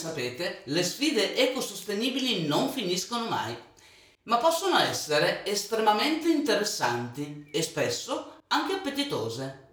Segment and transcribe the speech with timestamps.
[0.00, 3.54] sapete, le sfide ecosostenibili non finiscono mai,
[4.24, 9.68] ma possono essere estremamente interessanti e spesso anche appetitose.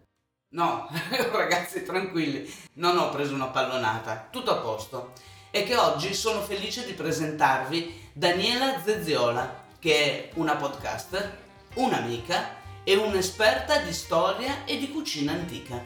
[0.50, 0.90] No,
[1.32, 5.13] ragazzi, tranquilli, non ho preso una pallonata, tutto a posto.
[5.50, 12.96] E che oggi sono felice di presentarvi Daniela Zezziola, che è una podcaster, un'amica e
[12.96, 15.82] un'esperta di storia e di cucina antica.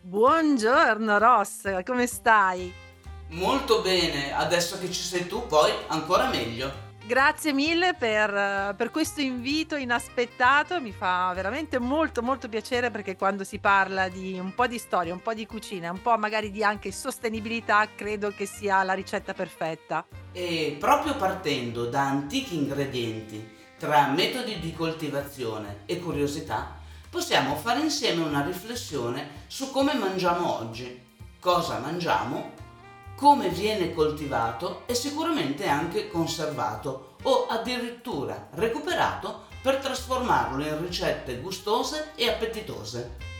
[0.00, 2.84] Buongiorno Ross, come stai?
[3.28, 6.84] Molto bene, adesso che ci sei tu poi ancora meglio.
[7.06, 13.44] Grazie mille per, per, questo invito inaspettato, mi fa veramente molto molto piacere perché quando
[13.44, 16.64] si parla di un po' di storia, un po' di cucina, un po' magari di
[16.64, 20.04] anche sostenibilità, credo che sia la ricetta perfetta.
[20.32, 26.76] E proprio partendo da antichi ingredienti, tra metodi di coltivazione e curiosità,
[27.08, 31.00] possiamo fare insieme una riflessione su come mangiamo oggi,
[31.38, 32.64] cosa mangiamo
[33.16, 42.12] come viene coltivato e sicuramente anche conservato o addirittura recuperato per trasformarlo in ricette gustose
[42.14, 43.34] e appetitose.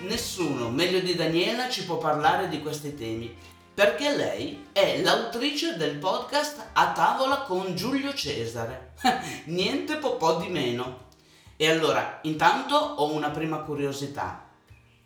[0.00, 3.34] Nessuno meglio di Daniela ci può parlare di questi temi
[3.74, 8.92] perché lei è l'autrice del podcast A tavola con Giulio Cesare.
[9.46, 11.08] Niente po' po' di meno.
[11.56, 14.48] E allora, intanto ho una prima curiosità.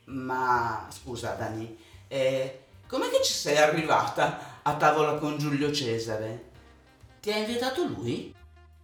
[0.04, 6.44] Ma scusa Dani, eh, com'è che ci sei arrivata a tavola con Giulio Cesare?
[7.20, 8.34] Ti ha invitato lui?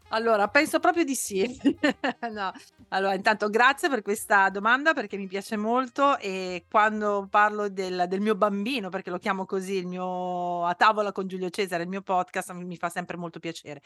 [0.08, 1.44] Allora, penso proprio di sì.
[2.34, 2.52] No,
[2.88, 8.20] allora intanto grazie per questa domanda perché mi piace molto e quando parlo del del
[8.20, 12.02] mio bambino, perché lo chiamo così, il mio "A tavola con Giulio Cesare", il mio
[12.02, 13.80] podcast, mi fa sempre molto piacere.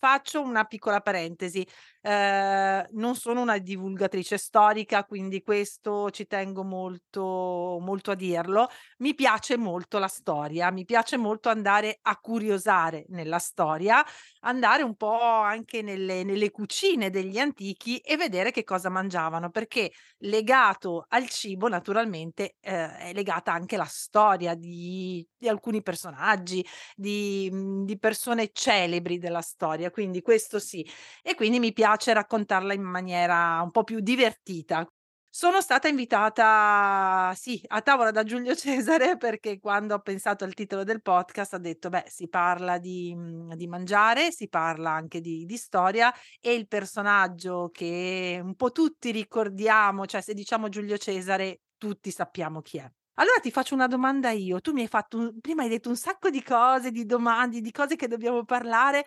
[0.00, 1.66] Faccio una piccola parentesi,
[2.02, 8.68] ehm, non sono una divulgatrice storica, quindi questo ci tengo molto molto a dirlo.
[8.98, 14.04] Mi piace molto la storia, mi piace molto andare a curiosare nella storia,
[14.48, 19.92] andare un po' anche nelle nelle cucine degli antichi e vedere che cosa mangiavano, perché
[20.18, 26.64] legato al cibo naturalmente, ehm, è legata anche la storia di di alcuni personaggi,
[26.96, 30.86] di mhmm, di persone celebri della storia, quindi questo sì.
[31.22, 34.86] E quindi mi piace raccontarla in maniera un po' più divertita.
[35.30, 40.84] Sono stata invitata, sì, a tavola da Giulio Cesare perché quando ho pensato al titolo
[40.84, 45.44] del podcast ho detto, beh, si parla di, mhmm, di mangiare, si parla anche di,
[45.44, 51.60] di storia e il personaggio che un po' tutti ricordiamo, cioè se diciamo Giulio Cesare,
[51.76, 52.90] tutti sappiamo chi è.
[53.14, 54.60] Allora ti faccio una domanda io.
[54.60, 57.70] Tu mi hai fatto un, prima hai detto un sacco di cose, di domande, di
[57.72, 59.04] cose che dobbiamo parlare.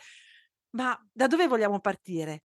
[0.72, 2.44] Ma da dove vogliamo partire?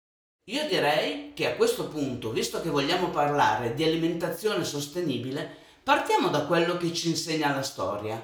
[0.46, 5.48] Io direi che a questo punto, visto che vogliamo parlare di alimentazione sostenibile,
[5.84, 8.20] partiamo da quello che ci insegna la storia,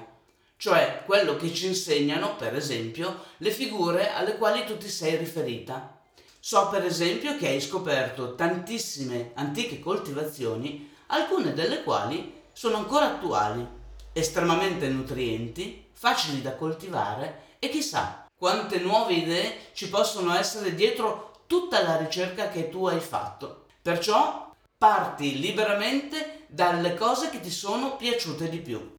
[0.56, 5.96] cioè quello che ci insegnano, per esempio, le figure alle quali tu ti sei riferita.
[6.40, 13.64] So per esempio che hai scoperto tantissime antiche coltivazioni, alcune delle quali sono ancora attuali,
[14.12, 21.82] estremamente nutrienti, facili da coltivare e chissà, quante nuove idee ci possono essere dietro tutta
[21.82, 23.66] la ricerca che tu hai fatto.
[23.82, 28.94] Perciò parti liberamente dalle cose che ti sono piaciute di più.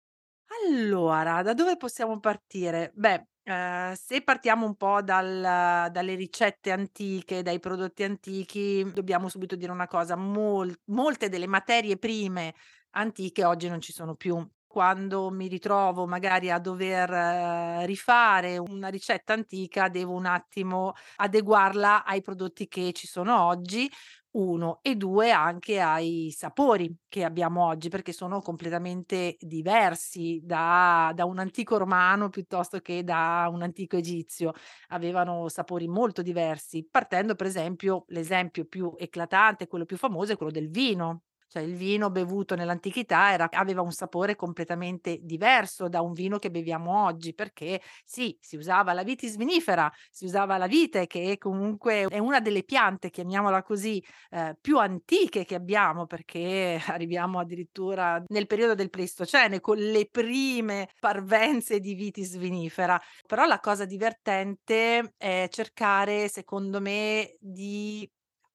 [0.68, 2.92] Allora, da dove possiamo partire?
[2.96, 9.56] Beh, eh, se partiamo un po' dal- dalle ricette antiche, dai prodotti antichi, dobbiamo subito
[9.56, 12.56] dire una cosa, mol- molte delle materie prime
[12.92, 14.36] antiche oggi non ci sono più
[14.69, 22.06] quando mi ritrovo magari a dover eh, rifare una ricetta antica, devo un attimo adeguarla
[22.06, 23.90] ai prodotti che ci sono oggi,
[24.31, 31.25] uno, e due anche ai sapori che abbiamo oggi, perché sono completamente diversi da, da
[31.25, 34.53] un antico romano piuttosto che da un antico egizio.
[34.90, 40.52] Avevano sapori molto diversi, partendo per esempio, l'esempio più eclatante, quello più famoso è quello
[40.52, 41.23] del vino.
[41.49, 46.51] Cioè il vino bevuto nell'antichità era aveva un sapore completamente diverso da un vino che
[46.51, 52.05] beviamo oggi, perché sì, si usava la vitis vinifera, si usava la vite che comunque
[52.05, 58.46] è una delle piante, chiamiamola così, ehm, più antiche che abbiamo, perché arriviamo addirittura nel
[58.47, 62.99] periodo del Pleistocene con le prime parvenze di vitis vinifera.
[63.28, 68.09] Però la cosa divertente è cercare, secondo me, di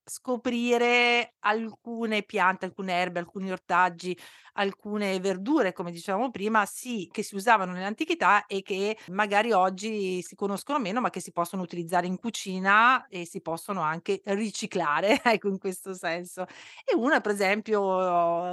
[0.05, 4.17] scoprire alcune piante, alcune erbe, alcuni ortaggi,
[4.55, 10.35] alcune verdure, come dicevamo prima, sì, che si usavano nell'antichità e che magari oggi si
[10.35, 15.49] conoscono meno, ma che si possono utilizzare in cucina e si possono anche riciclare, ecco,
[15.49, 16.45] in questo senso.
[16.85, 17.83] E una, per esempio,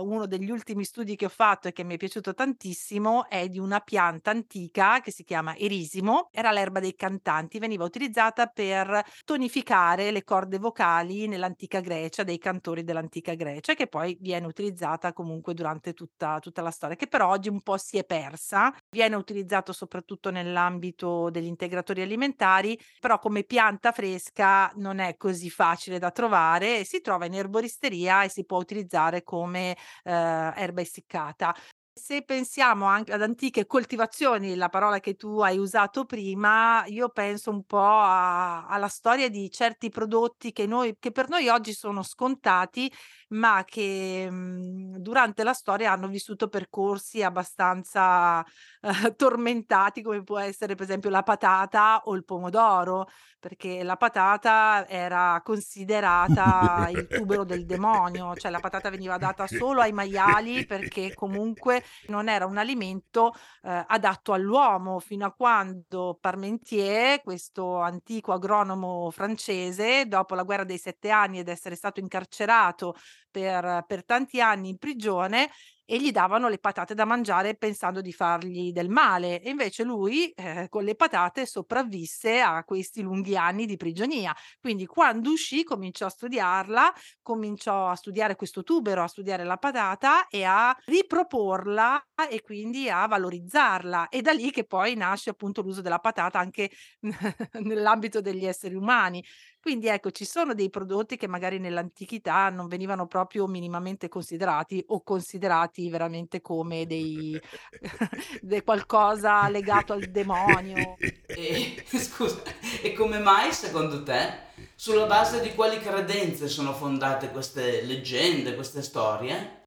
[0.04, 3.60] uno degli ultimi studi che ho fatto e che mi è piaciuto tantissimo è di
[3.60, 10.12] una pianta antica che si chiama erisimo, era l'erba dei cantanti, veniva utilizzata per tonificare
[10.12, 15.94] le corde vocali nell'antica Grecia, dei cantori dell'antica Grecia, che poi viene utilizzata comunque durante
[15.94, 18.74] tutta, tutta la storia, che però oggi un po' si è persa.
[18.90, 26.00] Viene utilizzato soprattutto nell'ambito degli integratori alimentari, però come pianta fresca non è così facile
[26.00, 29.72] da trovare, si trova in erboristeria e si può utilizzare come
[30.04, 31.56] eh, erba essiccata.
[31.94, 37.52] Se pensiamo anche ad antiche coltivazioni, la parola che tu hai usato prima, io penso
[37.52, 42.02] un po' a alla storia di certi prodotti che noi che per noi oggi sono
[42.02, 42.92] scontati,
[43.30, 48.44] ma che, mhmm, durante la storia hanno vissuto percorsi abbastanza,
[48.82, 48.82] ehm,
[49.18, 53.08] tormentati, come può essere per esempio la patata o il pomodoro,
[53.40, 59.82] perché la patata era considerata il tubero del demonio, cioè la patata veniva data solo
[59.82, 63.34] ai maiali perché comunque non era un alimento,
[63.64, 70.78] ehm, adatto all'uomo, fino a quando Parmentier, questo antico agronomo francese, dopo la guerra dei
[70.78, 72.96] 7 anni ed essere stato incarcerato
[73.32, 75.50] per per tanti anni in prigione
[75.86, 80.32] e gli davano le patate da mangiare pensando di fargli del male e invece lui,
[80.34, 84.34] ehm, con le patate sopravvisse a questi lunghi anni di prigionia.
[84.62, 90.28] Quindi quando uscì cominciò a studiarla, cominciò a studiare questo tubero, a studiare la patata
[90.28, 94.08] e a riproporla e quindi a valorizzarla.
[94.08, 96.70] È da lì che poi nasce appunto l'uso della patata anche
[97.60, 99.24] nell'ambito degli esseri umani.
[99.62, 105.04] Quindi ecco, ci sono dei prodotti che magari nell'antichità non venivano proprio minimamente considerati o
[105.04, 107.40] considerati veramente come dei
[108.42, 110.98] de qualcosa legato al demonio.
[111.28, 112.42] E scusa,
[112.82, 114.50] e come mai secondo te?
[114.74, 119.61] Sulla base di quali credenze sono fondate queste leggende, queste storie?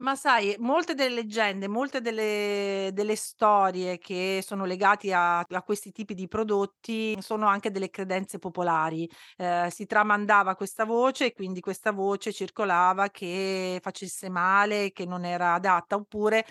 [0.00, 5.90] Ma sai, molte delle leggende, molte delle delle storie che sono legati a a questi
[5.90, 9.08] tipi di prodotti sono anche delle credenze popolari.
[9.38, 15.24] Ehm, si tramandava questa voce e quindi questa voce circolava che facesse male, che non
[15.24, 16.44] era adatta, oppure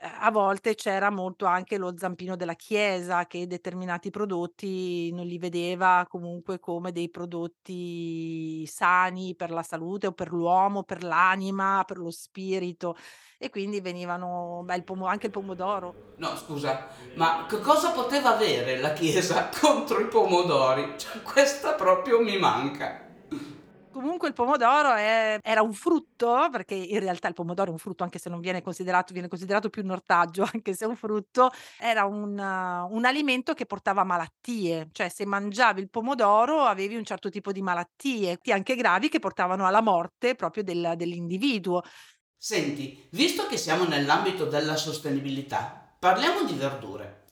[0.00, 6.06] a volte c'era molto anche lo zampino della chiesa che determinati prodotti non li vedeva
[6.08, 12.10] comunque come dei prodotti sani per la salute o per l'uomo, per l'anima, per lo
[12.12, 12.96] spirito
[13.38, 15.94] e quindi venivano beh, il pomo anche il pomodoro.
[16.16, 20.94] No, scusa, ma che cosa poteva avere la Chiesa contro i pomodori?
[20.96, 23.07] Cioè, questa proprio mi manca.
[23.98, 28.04] Comunque il pomodoro è era un frutto, perché in realtà il pomodoro è un frutto,
[28.04, 31.50] anche se non viene considerato viene considerato più un ortaggio, anche se è un frutto,
[31.80, 37.02] era un uh, un alimento che portava malattie, cioè se mangiavi il pomodoro avevi un
[37.02, 41.82] certo tipo di malattie, ti anche gravi, che portavano alla morte proprio del dell'individuo.
[42.36, 47.24] Senti, visto che siamo nell'ambito della sostenibilità, parliamo di verdure.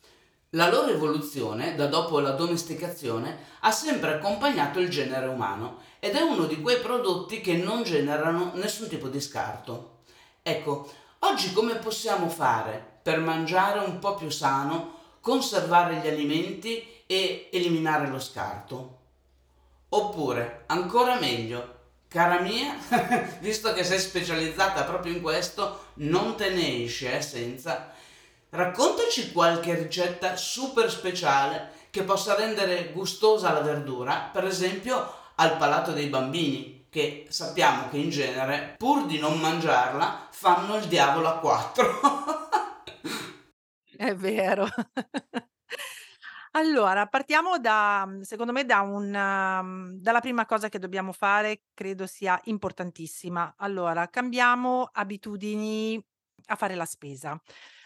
[0.50, 6.20] La loro evoluzione, da dopo la domesticazione, ha sempre accompagnato il genere umano ed è
[6.20, 9.98] uno di quei prodotti che non generano nessun tipo di scarto.
[10.42, 10.90] Ecco,
[11.20, 18.08] oggi come possiamo fare per mangiare un po' più sano, conservare gli alimenti e eliminare
[18.08, 18.98] lo scarto?
[19.88, 21.74] Oppure, ancora meglio,
[22.08, 22.76] cara mia,
[23.40, 27.94] visto che sei specializzata proprio in questo, non te ne esci eh, senza
[28.48, 35.92] Raccontaci qualche ricetta super speciale che possa rendere gustosa la verdura, per esempio al palato
[35.92, 41.38] dei bambini, che sappiamo che in genere, pur di non mangiarla, fanno il diavolo a
[41.38, 42.00] quattro.
[43.96, 44.66] È vero.
[46.52, 52.06] Allora, partiamo da secondo me da un mhmm, dalla prima cosa che dobbiamo fare, credo
[52.06, 53.54] sia importantissima.
[53.58, 56.02] Allora, cambiamo abitudini
[56.46, 57.38] a fare la spesa.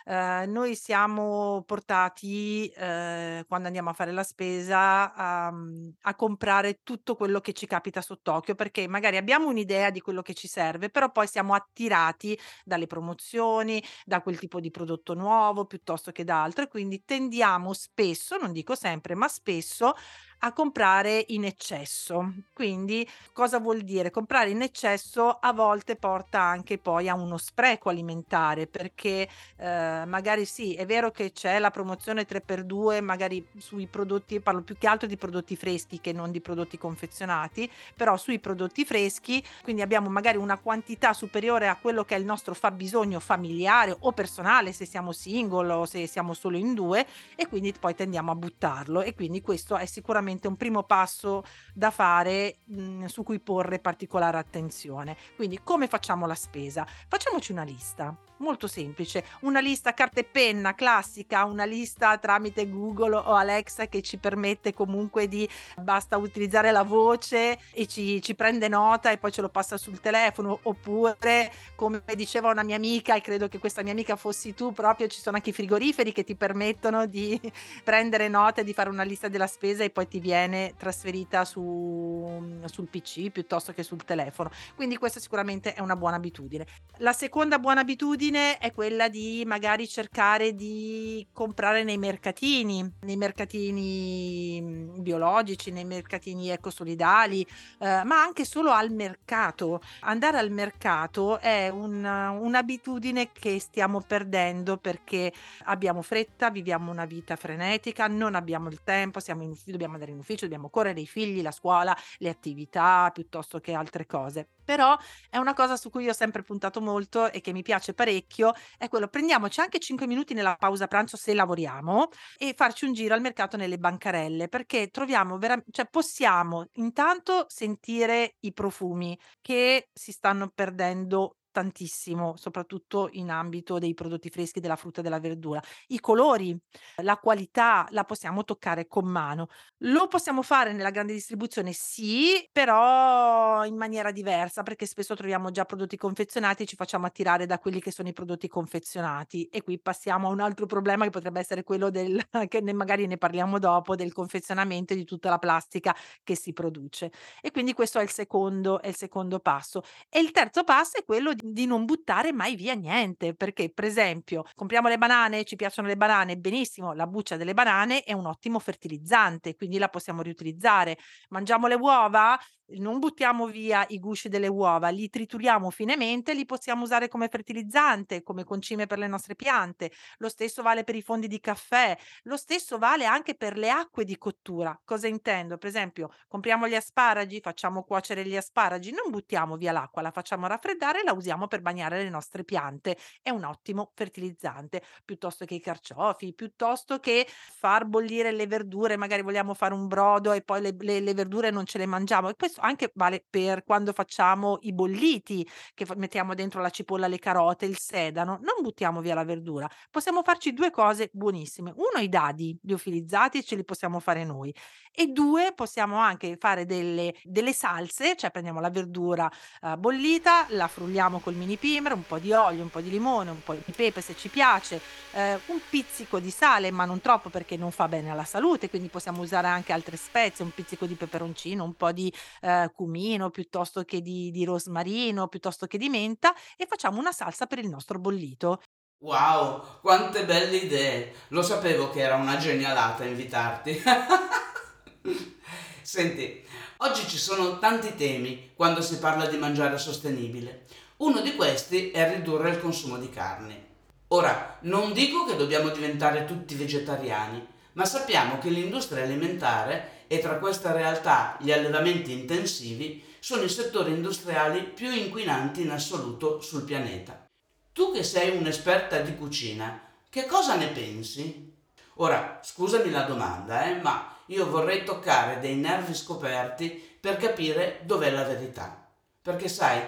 [0.07, 6.81] Ehm, noi siamo portati, ehm, quando andiamo a fare la spesa a mhmm, a comprare
[6.83, 10.91] tutto quello che ci capita sott'occhio, perché magari abbiamo un'idea di quello che ci serve,
[10.91, 16.43] però poi siamo attirati dalle promozioni, da quel tipo di prodotto nuovo piuttosto che da
[16.43, 19.95] altro e quindi tendiamo spesso, non dico sempre, ma spesso
[20.41, 22.33] a comprare in eccesso.
[22.53, 24.11] Quindi cosa vuol dire?
[24.11, 30.45] Comprare in eccesso a volte porta anche poi a uno spreco alimentare perché eh, magari
[30.45, 35.07] sì, è vero che c'è la promozione 3x2, magari sui prodotti, parlo più che altro
[35.07, 40.39] di prodotti freschi che non di prodotti confezionati, però sui prodotti freschi, quindi abbiamo magari
[40.39, 45.13] una quantità superiore a quello che è il nostro fabbisogno familiare o personale se siamo
[45.13, 47.07] single o se siamo solo in due
[47.37, 51.45] e quindi poi tendiamo a buttarlo e quindi questo è sicuramente un primo passo
[51.75, 55.17] da fare mh, su cui porre particolare attenzione.
[55.37, 56.87] Quindi come facciamo la spesa?
[57.09, 63.17] Facciamoci una lista molto semplice, una lista carta e penna classica, una lista tramite Google
[63.17, 65.49] o Alexa che ci permette comunque di
[65.81, 70.01] basta utilizzare la voce e ci, ci prende nota e poi ce lo passa sul
[70.01, 70.59] telefono.
[70.63, 75.07] Oppure come diceva una mia amica e credo che questa mia amica fossi tu proprio
[75.07, 77.41] ci sono anche i frigoriferi che ti permettono di
[77.85, 82.61] prendere nota e di fare una lista della spesa e poi ti viene trasferita su,
[82.65, 84.51] sul PC piuttosto che sul telefono.
[84.75, 86.67] Quindi questa sicuramente è una buona abitudine.
[86.99, 93.17] La seconda buona abitudine abitudine è quella di magari cercare di comprare nei mercatini, nei
[93.17, 99.81] mercatini mhmm, biologici, nei mercatini ecosolidali, eh, ma anche solo al mercato.
[100.01, 105.33] Andare al mercato è un, un'abitudine che stiamo perdendo perché
[105.65, 110.45] abbiamo fretta, viviamo una vita frenetica, non abbiamo il tempo, in dobbiamo andare in ufficio,
[110.45, 114.97] dobbiamo correre i figli, la scuola, le attività piuttosto che altre cose però
[115.29, 118.87] è una cosa su cui ho sempre puntato molto e che mi piace parecchio, è
[118.89, 122.07] quello prendiamoci anche 5 minuti nella pausa pranzo se lavoriamo
[122.39, 128.37] e farci un giro al mercato nelle bancarelle, perché troviamo vera cioè possiamo intanto sentire
[128.41, 135.01] i profumi che si stanno perdendo tantissimo, soprattutto in ambito dei prodotti freschi, della frutta
[135.01, 135.61] e della verdura.
[135.89, 136.57] I colori,
[137.03, 139.49] la qualità la possiamo toccare con mano.
[139.85, 141.73] Lo possiamo fare nella grande distribuzione?
[141.73, 147.47] Sì, però in maniera diversa, perché spesso troviamo già prodotti confezionati e ci facciamo attirare
[147.47, 149.45] da quelli che sono i prodotti confezionati.
[149.47, 153.07] E qui passiamo a un altro problema che potrebbe essere quello del che ne magari
[153.07, 157.11] ne parliamo dopo, del confezionamento di tutta la plastica che si produce.
[157.41, 159.83] E quindi questo è il secondo è il secondo passo.
[160.09, 161.33] E il terzo passo è quello
[161.67, 166.37] non buttare mai via niente, perché per esempio compriamo le banane, ci piacciono le banane,
[166.37, 170.99] benissimo, la buccia delle banane è un ottimo fertilizzante, quindi la possiamo riutilizzare.
[171.31, 172.39] Mangiamo le uova,
[172.79, 178.23] non buttiamo via i gusci delle uova, li trituriamo finemente, li possiamo usare come fertilizzante,
[178.23, 179.91] come concime per le nostre piante.
[180.19, 184.05] Lo stesso vale per i fondi di caffè, lo stesso vale anche per le acque
[184.05, 184.79] di cottura.
[184.85, 185.59] Cosa intendo?
[185.59, 190.47] Per esempio, compriamo gli asparagi, facciamo cuocere gli asparagi, non buttiamo via l'acqua, la facciamo
[190.47, 192.97] raffreddare e la usiamo per bagnare le nostre piante.
[193.23, 199.23] È un ottimo fertilizzante, piuttosto che i carciofi, piuttosto che far bollire le verdure, magari
[199.23, 202.29] vogliamo fare un brodo e poi le, le, le verdure non ce le mangiamo.
[202.29, 207.19] E questo anche vale per quando facciamo i bolliti, che mettiamo dentro la cipolla, le
[207.19, 209.69] carote, il sedano, non buttiamo via la verdura.
[209.91, 211.73] Possiamo farci due cose buonissime.
[211.77, 214.55] Uno, i dadi liofilizzati ce li possiamo fare noi
[214.93, 219.31] e due, possiamo anche fare delle, delle salse, cioè prendiamo la verdura
[219.63, 223.31] uh, bollita, la frulliamo col mini primer, un po' di olio, un po' di limone,
[223.31, 224.81] un po' di pepe se ci piace,
[225.13, 228.89] eh, un pizzico di sale, ma non troppo perché non fa bene alla salute, quindi
[228.89, 232.13] possiamo usare anche altre spezie, un pizzico di peperoncino, un po' di
[232.43, 237.47] eh, cumino piuttosto che di, di rosmarino, piuttosto che di menta e facciamo una salsa
[237.47, 238.61] per il nostro bollito.
[239.03, 241.15] Wow, quante belle idee!
[241.29, 243.83] Lo sapevo che era una genialata invitarti.
[245.81, 246.45] Senti,
[246.79, 250.67] oggi ci sono tanti temi quando si parla di mangiare sostenibile.
[250.99, 253.69] Uno di questi è ridurre il consumo di carne.
[254.09, 260.39] Ora, non dico che dobbiamo diventare tutti vegetariani, ma sappiamo che l'industria alimentare e tra
[260.39, 267.29] queste realtà gli allevamenti intensivi sono i settori industriali più inquinanti in assoluto sul pianeta.
[267.73, 271.55] Tu che sei un'esperta di cucina, che cosa ne pensi?
[271.99, 278.11] Ora, scusami la domanda, eh, ma io vorrei toccare dei nervi scoperti per capire dov'è
[278.11, 278.85] la verità.
[279.23, 279.81] Perché sai,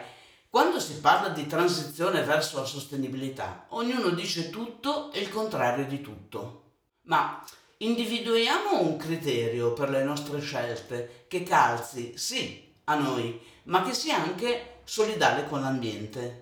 [0.49, 6.01] quando si parla di transizione verso la sostenibilità, ognuno dice tutto e il contrario di
[6.01, 6.75] tutto.
[7.07, 7.45] Ma
[7.85, 14.17] individuiamo un criterio per le nostre scelte che calzi, sì, a noi, ma che sia
[14.23, 16.42] anche solidale con l'ambiente.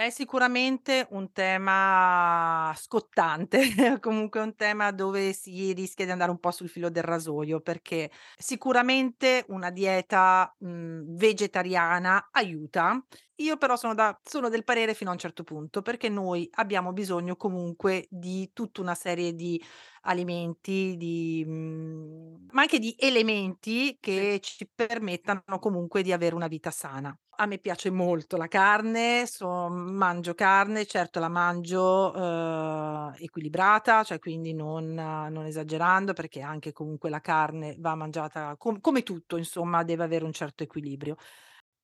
[0.00, 3.60] È sicuramente un tema scottante,
[4.00, 8.10] comunque un tema dove si rischia di andare un po' sul filo del rasoio, perché
[8.38, 13.04] sicuramente una dieta, mhmm, vegetariana aiuta
[13.42, 16.92] Io però sono da sono del parere fino a un certo punto, perché noi abbiamo
[16.94, 19.62] bisogno comunque di tutta una serie di
[20.02, 26.70] alimenti, di mhmm, ma anche di elementi che ci permettano comunque di avere una vita
[26.70, 27.14] sana.
[27.42, 34.18] A me piace molto la carne, so mangio carne, certo la mangio, uhm, equilibrata, cioè
[34.18, 39.82] quindi non non esagerando, perché anche comunque la carne va mangiata com come tutto insomma,
[39.84, 41.16] deve avere un certo equilibrio.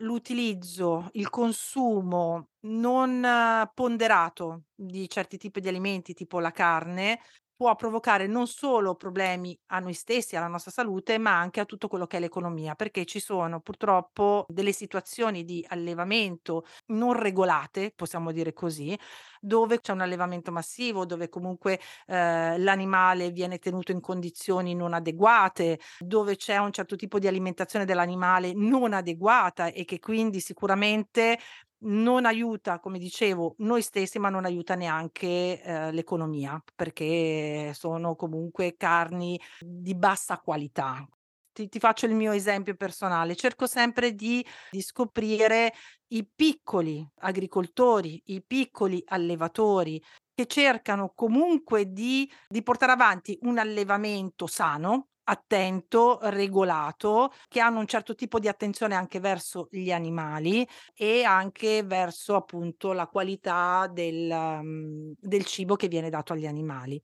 [0.01, 7.19] L'utilizzo, il consumo non eh, ponderato di certi tipi di alimenti, tipo la carne,
[7.57, 11.89] può provocare non solo problemi a noi stessi, alla nostra salute, ma anche a tutto
[11.89, 18.31] quello che è l'economia, perché ci sono purtroppo delle situazioni di allevamento non regolate, possiamo
[18.33, 18.97] dire così,
[19.41, 25.79] dove c'è un allevamento massivo, dove comunque eh, l'animale viene tenuto in condizioni non adeguate,
[25.99, 31.39] dove c'è un certo tipo di alimentazione dell'animale non adeguata e che quindi sicuramente
[31.81, 38.77] non aiuta, come dicevo, noi stessi, ma non aiuta neanche, ehm, l'economia, perché sono comunque
[38.77, 41.07] carni di bassa qualità.
[41.53, 45.73] Ti ti faccio il mio esempio personale: cerco sempre di di scoprire
[46.09, 50.03] i piccoli agricoltori, i piccoli allevatori
[50.35, 57.87] che cercano comunque di di portare avanti un allevamento sano, attento, regolato, che hanno un
[57.87, 64.29] certo tipo di attenzione anche verso gli animali e anche verso appunto la qualità del
[64.29, 67.01] mhmm, del cibo che viene dato agli animali.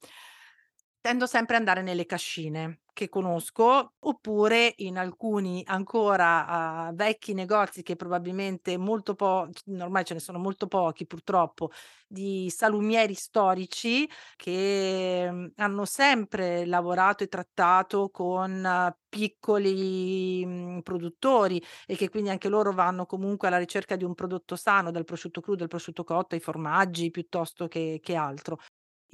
[1.04, 7.82] Tendo sempre ad andare nelle cascine che conosco, oppure in alcuni ancora, uhm, vecchi negozi
[7.82, 11.70] che probabilmente molto po c ormai ce ne sono molto pochi purtroppo,
[12.06, 21.96] di salumieri storici che, mhmm, hanno sempre lavorato e trattato con piccoli, mhmm, produttori e
[21.96, 25.64] che quindi anche loro vanno comunque alla ricerca di un prodotto sano, dal prosciutto crudo
[25.64, 28.58] al prosciutto cotto, ai formaggi piuttosto che che altro.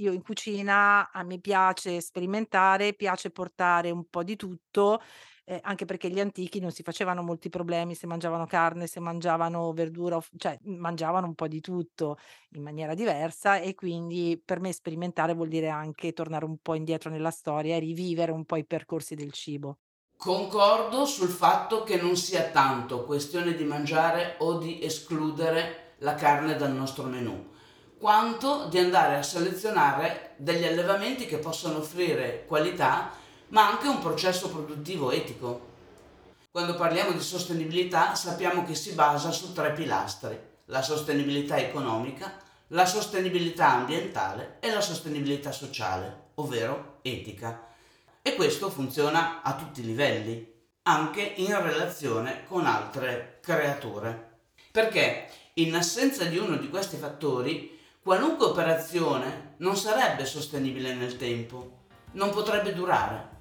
[0.00, 5.00] Io in cucina a me piace sperimentare, piace portare un po' di tutto,
[5.44, 9.72] ehm, anche perché gli antichi non si facevano molti problemi se mangiavano carne, se mangiavano
[9.72, 12.16] verdura cioè, mangiavano un po' di tutto
[12.50, 17.10] in maniera diversa e quindi per me sperimentare vuol dire anche tornare un po' indietro
[17.10, 19.78] nella storia e rivivere un po' i percorsi del cibo.
[20.18, 26.56] Concordo sul fatto che non sia tanto questione di mangiare o di escludere la carne
[26.56, 27.48] dal nostro menù,
[27.98, 33.10] quanto di andare a selezionare degli allevamenti che possono offrire qualità,
[33.48, 35.66] ma anche un processo produttivo etico.
[36.50, 42.86] Quando parliamo di sostenibilità sappiamo che si basa su tre pilastri, la sostenibilità economica, la
[42.86, 47.66] sostenibilità ambientale e la sostenibilità sociale, ovvero etica.
[48.22, 54.40] E questo funziona a tutti i livelli, anche in relazione con altre creature.
[54.70, 61.76] Perché in assenza di uno di questi fattori, qualunque operazione non sarebbe sostenibile nel tempo,
[62.12, 63.36] non potrebbe durare.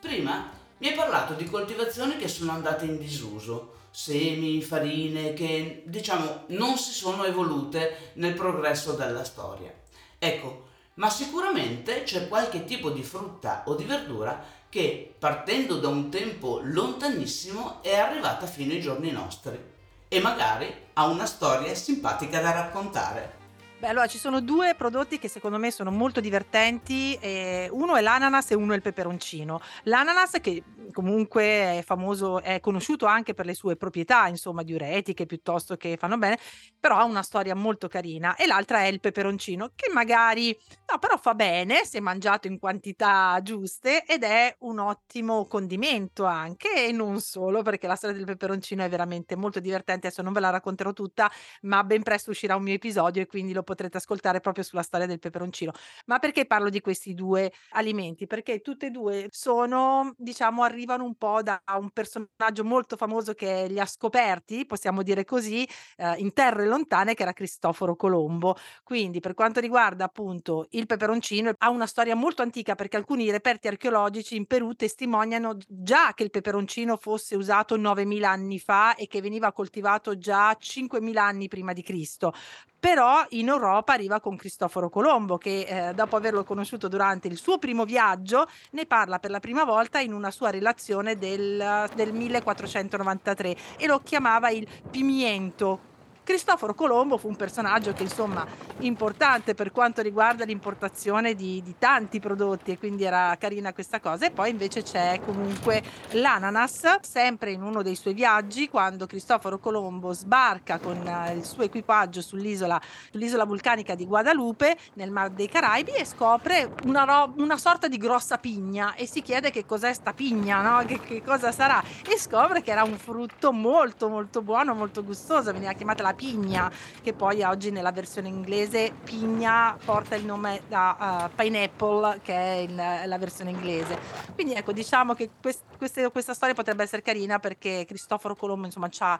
[0.00, 6.44] Prima mi hai parlato di coltivazioni che sono andate in disuso, semi, farine che diciamo
[6.48, 9.72] non si sono evolute nel progresso della storia.
[10.18, 14.42] Ecco, ma sicuramente c'è qualche tipo di frutta o di verdura
[14.76, 19.58] che partendo da un tempo lontanissimo è arrivata fino ai giorni nostri
[20.06, 23.35] e magari ha una storia simpatica da raccontare.
[23.78, 28.00] Beh, allora ci sono 2 prodotti che secondo me sono molto divertenti, ehm, uno è
[28.00, 29.60] l'ananas e uno è il peperoncino.
[29.82, 31.42] L'ananas che, comunque
[31.78, 36.38] è famoso è conosciuto anche per le sue proprietà, insomma, diuretiche piuttosto che fanno bene,
[36.80, 40.56] però ha una storia molto carina e l'altra è il peperoncino che magari
[40.90, 46.86] no, però fa bene se mangiato in quantità giuste ed è un ottimo condimento anche
[46.86, 50.06] e non solo, perché la storia del peperoncino è veramente molto divertente.
[50.06, 51.30] Adesso non ve la racconterò tutta,
[51.62, 55.06] ma ben presto uscirà un mio episodio e quindi lo potrete ascoltare proprio sulla storia
[55.06, 55.72] del peperoncino.
[56.06, 58.26] Ma perché parlo di questi 2 alimenti?
[58.26, 63.66] Perché tutte e 2 sono diciamo, arrivano un po' da un personaggio molto famoso che
[63.68, 68.56] li ha scoperti, possiamo dire così, ehm, in terre lontane che era Cristoforo Colombo.
[68.82, 73.68] Quindi per quanto riguarda appunto il peperoncino, ha una storia molto antica perché alcuni reperti
[73.68, 79.20] archeologici in Perù testimoniano già che il peperoncino fosse usato 9000 anni fa e che
[79.20, 82.32] veniva coltivato già 5000 anni prima di Cristo
[82.78, 87.58] però in Europa arriva con Cristoforo Colombo che eh, dopo averlo conosciuto durante il suo
[87.58, 93.56] primo viaggio ne parla per la prima volta in una sua relazione del, del 1493
[93.76, 95.94] e lo chiamava il pimiento
[96.26, 98.44] Cristoforo Colombo fu un personaggio che insomma
[98.80, 104.26] importante per quanto riguarda l'importazione di, di tanti prodotti e quindi era carina questa cosa
[104.26, 110.12] e poi invece c'è comunque l'ananas sempre in uno dei suoi viaggi quando Cristoforo Colombo
[110.12, 112.80] sbarca con eh, il suo equipaggio sull'isola,
[113.12, 117.98] sull'isola vulcanica di Guadalupe nel Mar dei Caraibi e scopre una, ro- una sorta di
[117.98, 120.84] grossa pigna e si chiede che cos'è sta pigna, no?
[120.86, 125.52] che, che cosa sarà e scopre che era un frutto molto molto buono, molto gustoso,
[125.52, 131.28] veniva chiamata la pigna che poi oggi nella versione inglese pigna porta il nome da
[131.30, 133.98] uh, pineapple che è in, la versione inglese.
[134.34, 138.88] Quindi ecco diciamo che quest- queste, questa storia potrebbe essere carina perché Cristoforo Colombo insomma
[138.88, 139.18] ci ha,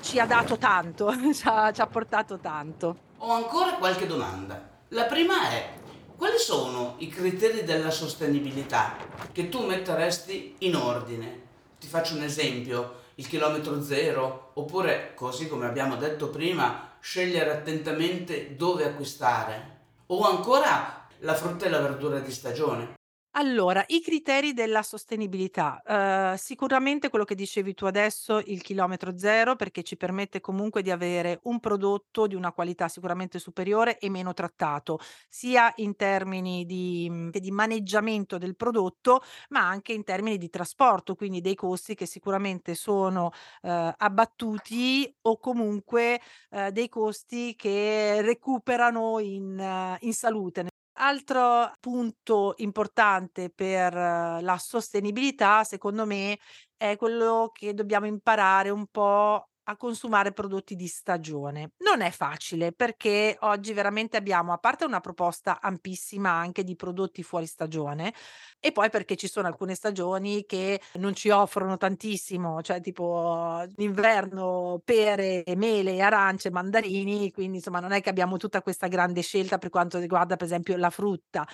[0.00, 2.96] ci ha dato tanto, ci ha, ci ha portato tanto.
[3.18, 4.74] Ho ancora qualche domanda.
[4.88, 5.70] La prima è,
[6.16, 8.96] quali sono i criteri della sostenibilità
[9.32, 11.44] che tu metteresti in ordine?
[11.80, 18.56] Ti faccio un esempio, il chilometro zero, oppure, così come abbiamo detto prima, scegliere attentamente
[18.56, 19.74] dove acquistare,
[20.06, 22.95] o ancora la frutta e la verdura di stagione.
[23.38, 25.82] Allora, i criteri della sostenibilità.
[25.86, 30.90] Ehm, sicuramente quello che dicevi tu adesso, il chilometro zero, perché ci permette comunque di
[30.90, 37.08] avere un prodotto di una qualità sicuramente superiore e meno trattato, sia in termini di
[37.10, 39.20] mhmm, di maneggiamento del prodotto,
[39.50, 45.38] ma anche in termini di trasporto, quindi dei costi che sicuramente sono, ehm, abbattuti o
[45.38, 50.66] comunque, ehm, dei costi che recuperano in eh, in salute.
[50.98, 56.38] Altro punto importante per eh, la sostenibilità, secondo me,
[56.76, 61.72] è quello che dobbiamo imparare un po' a consumare prodotti di stagione.
[61.78, 67.22] Non è facile perché oggi veramente abbiamo, a parte una proposta ampissima anche di prodotti
[67.22, 68.12] fuori stagione,
[68.60, 74.80] e poi perché ci sono alcune stagioni che non ci offrono tantissimo, cioè tipo d'inverno
[74.84, 79.70] pere, mele, arance, mandarini, quindi insomma non è che abbiamo tutta questa grande scelta per
[79.70, 81.46] quanto riguarda per esempio la frutta.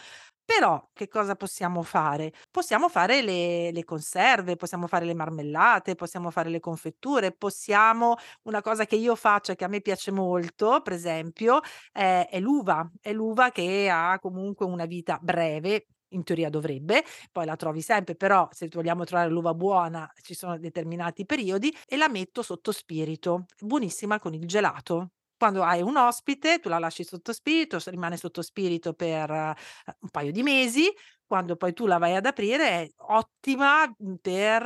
[0.59, 2.33] Però che cosa possiamo fare?
[2.51, 8.61] Possiamo fare le le conserve, possiamo fare le marmellate, possiamo fare le confetture, possiamo una
[8.61, 11.61] cosa che io faccio e che a me piace molto, per esempio,
[11.91, 12.89] è è l'uva.
[13.01, 18.15] È l'uva che ha comunque una vita breve, in teoria dovrebbe, poi la trovi sempre,
[18.15, 23.47] però se vogliamo trovare l'uva buona ci sono determinati periodi e la metto sotto spirito.
[23.59, 25.13] Buonissima con il gelato.
[25.43, 29.55] Quando hai un ospite, tu la lasci sotto spirito, rimane sotto spirito per, ehm,
[30.01, 30.89] un paio di mesi,
[31.27, 34.63] quando poi tu la vai ad aprire è ottima, mhmm, per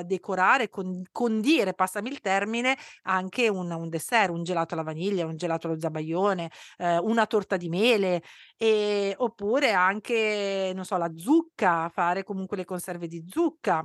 [0.00, 5.26] eh, decorare, con condire, passami il termine, anche un un dessert, un gelato alla vaniglia,
[5.26, 8.22] un gelato allo zabaione, ehm, una torta di mele,
[8.58, 13.84] ehm, oppure anche, non so, la zucca, fare comunque le conserve di zucca.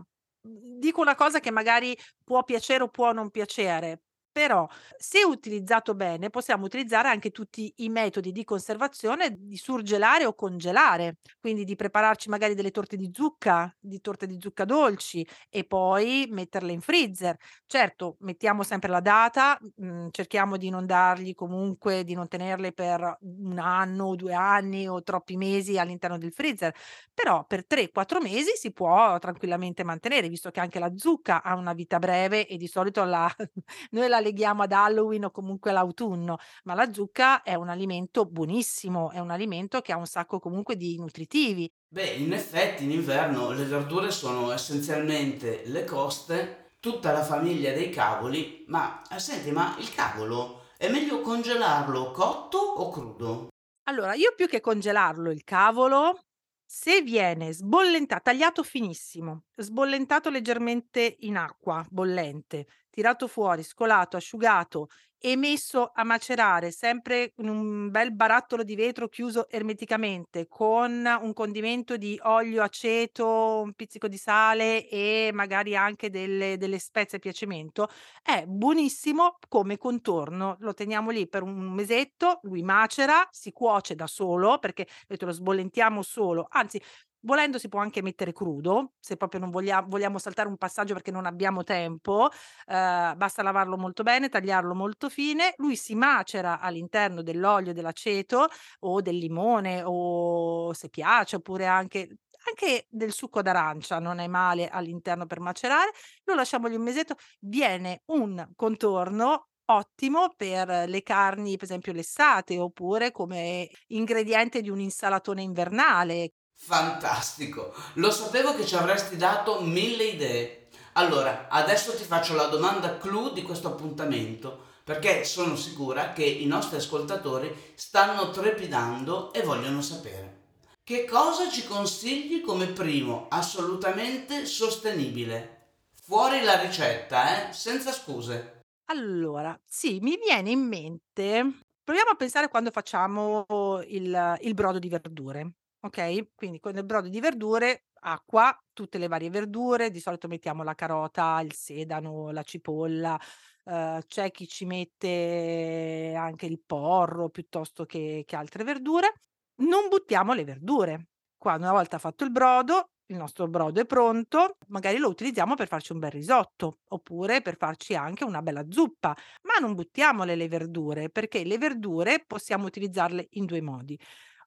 [0.80, 4.02] Dico una cosa che magari può piacere o può non piacere,
[4.38, 4.68] però
[5.00, 11.18] se utilizzato bene possiamo utilizzare anche tutti i metodi di conservazione di surgelare o congelare,
[11.40, 16.28] quindi di prepararci magari delle torte di zucca, di torte di zucca dolci e poi
[16.30, 17.36] metterle in freezer.
[17.66, 23.18] Certo, mettiamo sempre la data, mhmm, cerchiamo di non dargli comunque di non tenerle per
[23.22, 26.76] 1 anno 2 anni o troppi mesi all'interno del freezer,
[27.14, 31.56] però per 3, 4 mesi si può tranquillamente mantenere, visto che anche la zucca ha
[31.56, 33.34] una vita breve e di solito la
[33.92, 39.12] noi la leghiamo ad Halloween o comunque all'autunno, ma la zucca è un alimento buonissimo,
[39.12, 41.70] è un alimento che ha un sacco comunque di nutritivi.
[41.90, 47.90] Beh, in effetti in inverno le verdure sono essenzialmente le coste, tutta la famiglia dei
[47.90, 53.48] cavoli, ma eh, senti, ma il cavolo è meglio congelarlo cotto o crudo?
[53.90, 56.27] Allora, io più che congelarlo il cavolo,
[56.70, 64.88] se viene sbollenta tagliato finissimo, sbollentato leggermente in acqua bollente, tirato fuori, scolato, asciugato
[65.20, 71.34] e messo a macerare sempre in un bel barattolo di vetro chiuso ermeticamente con un
[71.34, 77.22] condimento di olio, aceto, un pizzico di sale e magari anche delle, delle spezie a
[77.22, 77.88] piacimento,
[78.22, 80.58] è buonissimo come contorno.
[80.60, 85.32] Lo teniamo lì per un mesetto, lui macera, si cuoce da solo perché detto, lo
[85.32, 86.82] sbollentiamo solo, anzi
[87.28, 91.12] Volendo si può anche mettere crudo, se proprio non voglia vogliamo saltare un passaggio perché
[91.12, 92.30] non abbiamo tempo,
[92.68, 98.48] ehm, basta lavarlo molto bene, tagliarlo molto fine, lui si macera all'interno dell'olio, dell'aceto
[98.80, 102.08] o del limone o se piace, oppure anche
[102.48, 105.92] anche del succo d'arancia non è male all'interno per macerare,
[106.24, 112.58] lo lasciamo lì un mesetto, viene un contorno ottimo per le carni, per esempio lessate,
[112.58, 116.32] oppure come ingrediente di un insalatone invernale.
[116.60, 117.74] Fantastico!
[117.94, 120.68] Lo sapevo che ci avresti dato mille idee.
[120.94, 124.66] Allora, adesso ti faccio la domanda clou di questo appuntamento.
[124.88, 130.36] perché sono sicura che i nostri ascoltatori stanno trepidando e vogliono sapere.
[130.82, 135.72] Che cosa ci consigli come primo assolutamente sostenibile?
[136.06, 137.54] Fuori la ricetta, eh?
[137.54, 138.62] Senza scuse.
[138.86, 143.46] Allora, sì, mi viene in mente proviamo a pensare quando facciamo
[143.88, 145.52] il il brodo di verdure,
[145.88, 150.64] okay, quindi con il brodo di verdure, acqua, tutte le varie verdure, di solito mettiamo
[150.64, 153.20] la carota, il sedano, la cipolla,
[153.66, 159.14] uhm, c'è chi ci mette anche il porro piuttosto che che altre verdure.
[159.60, 161.08] Non buttiamo le verdure.
[161.38, 165.68] Quando una volta fatto il brodo, il nostro brodo è pronto, magari lo utilizziamo per
[165.68, 170.48] farci un bel risotto, oppure per farci anche una bella zuppa, ma non buttiamole le
[170.48, 173.98] verdure, perché le verdure possiamo utilizzarle in 2 modi.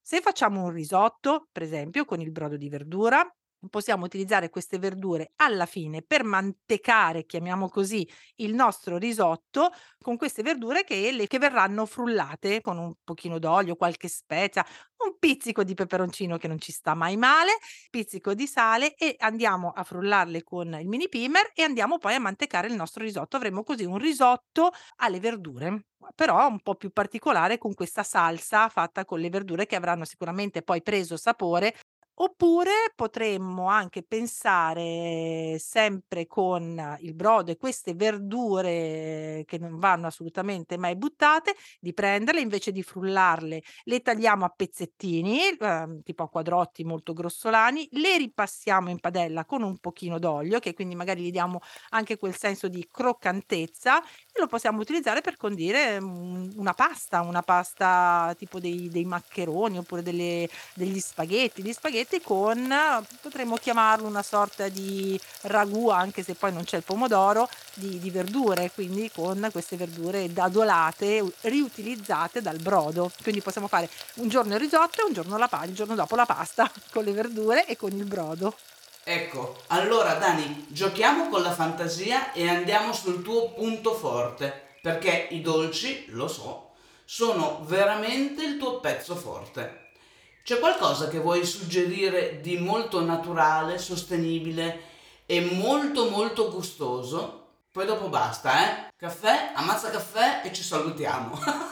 [0.03, 3.27] Se facciamo un risotto, per esempio, con il brodo di verdura,
[3.69, 9.71] possiamo utilizzare queste verdure alla fine per mantecare, chiamiamo così, il nostro risotto
[10.01, 14.65] con queste verdure che, le, che verranno frullate con un pochino d'olio, qualche spezia,
[15.05, 17.53] un pizzico di peperoncino che non ci sta mai male,
[17.91, 22.21] pizzico di sale e andiamo a frullarle con il mini pimer e andiamo poi a
[22.21, 23.37] mantecare il nostro risotto.
[23.37, 29.05] Avremo così un risotto alle verdure, però un po' più particolare con questa salsa fatta
[29.05, 31.75] con le verdure che avranno sicuramente poi preso sapore
[32.23, 40.77] Oppure potremmo anche pensare, sempre con il brodo e queste verdure che non vanno assolutamente
[40.77, 46.85] mai buttate, di prenderle invece di frullarle, le tagliamo a pezzettini, ehm, tipo a quadrotti
[46.85, 51.61] molto grossolani, le ripassiamo in padella con un pochino d'olio, che quindi magari gli diamo
[51.91, 57.41] anche quel senso di croccantezza e lo possiamo utilizzare per condire, mhmm, una pasta, una
[57.43, 61.63] pasta tipo dei dei maccheroni oppure delle degli spaghetti.
[61.63, 62.75] Gli spaghetti spaghetti con
[63.23, 68.11] potremmo chiamarlo una sorta di ragù, anche se poi non c'è il pomodoro, di di
[68.11, 73.13] verdure, quindi con queste verdure dadolate, riutilizzate dal brodo.
[73.23, 76.17] Quindi possiamo fare un giorno il risotto e un giorno la pa il giorno dopo
[76.17, 78.57] la pasta con le verdure e con il brodo.
[79.03, 85.41] Ecco, allora Dani, giochiamo con la fantasia e andiamo sul tuo punto forte, perché i
[85.41, 86.73] dolci, lo so,
[87.05, 89.80] sono veramente il tuo pezzo forte.
[90.51, 94.81] C'è qualcosa che vuoi suggerire di molto naturale, sostenibile
[95.25, 97.51] e molto molto gustoso?
[97.71, 98.93] Poi dopo basta, eh?
[98.97, 101.39] Caffè, ammazza caffè e ci salutiamo.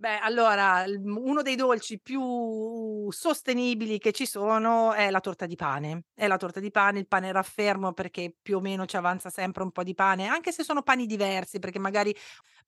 [0.00, 6.04] Beh, allora, uno dei dolci più sostenibili che ci sono è la torta di pane.
[6.14, 9.64] È la torta di pane, il pane raffermo perché più o meno ci avanza sempre
[9.64, 12.14] un po' di pane, anche se sono pani diversi, perché magari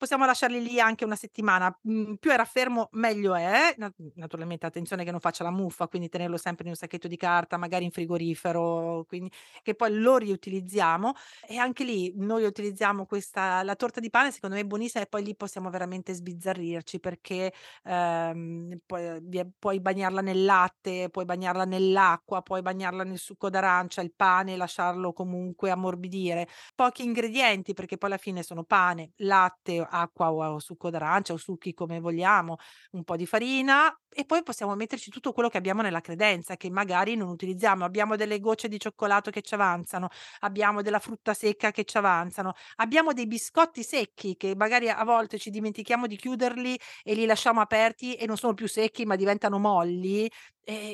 [0.01, 1.77] possiamo lasciarli lì anche una settimana.
[1.83, 3.75] Mhmm, più è raffermo meglio è.
[3.77, 7.17] Na naturalmente attenzione che non faccia la muffa, quindi tenerlo sempre in un sacchetto di
[7.19, 9.31] carta, magari in frigorifero, quindi
[9.63, 11.13] che poi lo riutilizziamo.
[11.47, 15.07] E anche lì noi utilizziamo questa la torta di pane secondo me è buonissima e
[15.07, 17.53] poi lì possiamo veramente sbizzarrirci perché
[17.85, 19.21] ehm, puoi
[19.59, 25.13] puoi bagnarla nel latte, puoi bagnarla nell'acqua, puoi bagnarla nel succo d'arancia, il pane, lasciarlo
[25.13, 26.49] comunque ammorbidire.
[26.75, 31.75] Pochi ingredienti perché poi alla fine sono pane, latte, acqua o succo d'arancia o succhi
[31.75, 32.57] come vogliamo,
[32.93, 36.71] un po' di farina e poi possiamo metterci tutto quello che abbiamo nella credenza che
[36.71, 37.85] magari non utilizziamo.
[37.85, 40.09] Abbiamo delle gocce di cioccolato che ci avanzano,
[40.41, 45.39] abbiamo della frutta secca che ci avanzano, abbiamo dei biscotti secchi che magari a volte
[45.39, 49.59] ci dimentichiamo di chiuderli e li lasciamo aperti e non sono più secchi, ma diventano
[49.59, 50.31] molli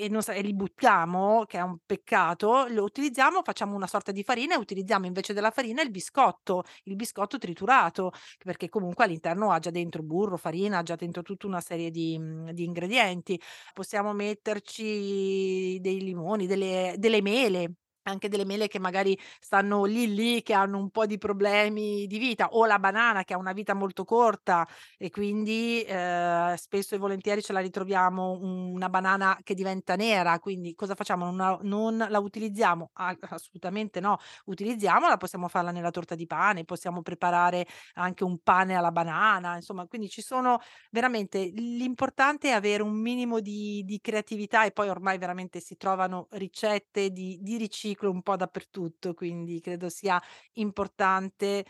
[0.05, 4.23] e non e li buttiamo, che è un peccato, lo utilizziamo, facciamo una sorta di
[4.25, 8.13] farina e utilizziamo invece della farina il biscotto, il biscotto triturato,
[8.45, 12.19] perché comunque all'interno ha già dentro burro, farina, ha già dentro tutta una serie di
[12.19, 13.41] mhmm, di ingredienti.
[13.73, 17.73] Possiamo metterci dei limoni, delle delle mele
[18.09, 22.19] anche delle mele che magari stanno lì, lì, che hanno un po' di problemi di
[22.19, 24.67] vita, o la banana che ha una vita molto corta
[24.97, 30.75] e quindi, ehm, spesso e volentieri ce la ritroviamo una banana che diventa nera, quindi
[30.75, 31.25] cosa facciamo?
[31.27, 32.91] Non la non la utilizziamo?
[32.95, 34.17] A assolutamente no,
[34.47, 39.87] utilizziamola, possiamo farla nella torta di pane, possiamo preparare anche un pane alla banana, insomma,
[39.87, 40.59] quindi ci sono
[40.91, 46.27] veramente l'importante è avere un minimo di di creatività e poi ormai veramente si trovano
[46.33, 50.21] ricette di di riciclo riciclo un po' dappertutto, quindi credo sia
[50.55, 51.65] importante.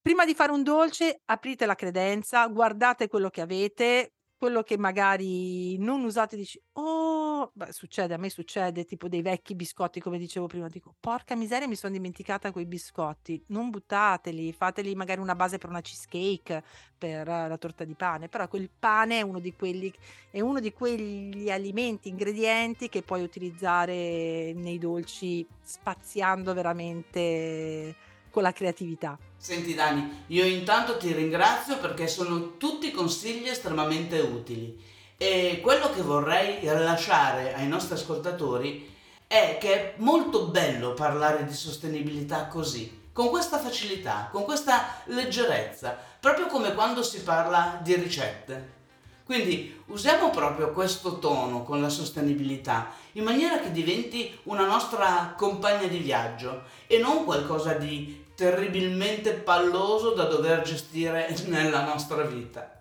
[0.00, 5.78] Prima di fare un dolce aprite la credenza, guardate quello che avete, quello che magari
[5.78, 10.48] non usate dici: "Oh" beh, succede, a me succede, tipo dei vecchi biscotti, come dicevo
[10.48, 15.58] prima, dico: "Porca miseria, mi son dimenticata quei biscotti." Non buttateli, fateli magari una base
[15.58, 16.64] per una cheesecake,
[16.98, 19.92] per la torta di pane, però quel pane è uno di quelli
[20.32, 27.94] è uno di quegli alimenti, ingredienti che puoi utilizzare nei dolci spaziando veramente
[28.32, 29.16] con la creatività.
[29.36, 34.80] Senti Dani, io intanto ti ringrazio perché sono tutti consigli estremamente utili
[35.16, 38.90] e quello che vorrei lasciare ai nostri ascoltatori
[39.26, 45.96] è che è molto bello parlare di sostenibilità così, con questa facilità, con questa leggerezza,
[46.18, 48.80] proprio come quando si parla di ricette.
[49.24, 55.86] Quindi usiamo proprio questo tono con la sostenibilità in maniera che diventi una nostra compagna
[55.86, 62.80] di viaggio e non qualcosa di terribilmente palloso da dover gestire nella nostra vita.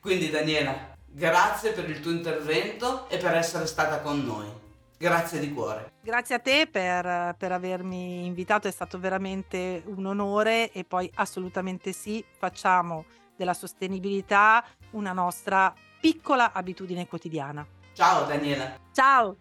[0.00, 4.50] Quindi Daniela, grazie per il tuo intervento e per essere stata con noi.
[4.96, 5.92] Grazie di cuore.
[6.00, 11.92] Grazie a te per, per, avermi invitato, è stato veramente un onore e poi assolutamente
[11.92, 13.04] sì, facciamo
[13.36, 17.66] della sostenibilità una nostra piccola abitudine quotidiana.
[17.92, 18.78] Ciao Daniela.
[18.92, 19.36] Ciao.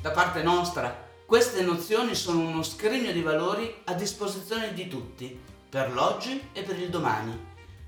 [0.00, 5.38] Da parte nostra, queste nozioni sono uno scrigno di valori a disposizione di tutti,
[5.68, 7.38] per l'oggi e per il domani,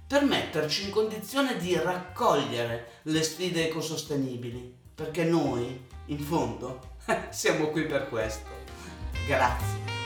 [0.07, 6.97] per metterci in condizione di raccogliere le sfide ecosostenibili, perché noi, in fondo,
[7.33, 8.47] siamo qui per questo.
[9.27, 10.00] Grazie.